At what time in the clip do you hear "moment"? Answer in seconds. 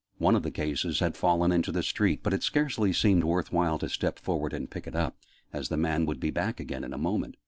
6.97-7.35